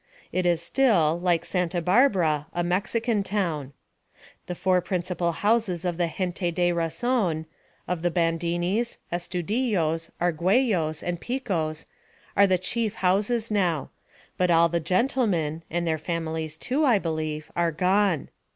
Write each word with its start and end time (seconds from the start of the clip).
It 0.31 0.47
is 0.47 0.63
still, 0.63 1.19
like 1.19 1.45
Santa 1.45 1.79
Barbara, 1.79 2.47
a 2.53 2.63
Mexican 2.63 3.21
town. 3.21 3.71
The 4.47 4.55
four 4.55 4.81
principal 4.81 5.31
houses 5.31 5.85
of 5.85 5.97
the 5.97 6.13
gente 6.17 6.49
de 6.49 6.71
razon 6.71 7.45
of 7.87 8.01
the 8.01 8.09
Bandinis, 8.09 8.97
Estudillos, 9.13 10.09
Argüellos, 10.19 11.03
and 11.03 11.21
Picos 11.21 11.85
are 12.35 12.47
the 12.47 12.57
chief 12.57 12.95
houses 12.95 13.51
now; 13.51 13.91
but 14.37 14.49
all 14.49 14.69
the 14.69 14.79
gentlemen 14.79 15.61
and 15.69 15.85
their 15.85 15.99
families, 15.99 16.57
too, 16.57 16.83
I 16.83 16.97
believe 16.97 17.51
are 17.55 17.71
gone. 17.71 18.29